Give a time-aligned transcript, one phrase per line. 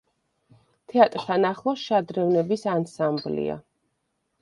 [0.93, 3.63] თეატრთან ახლოს შადრევნების ანსამბლია.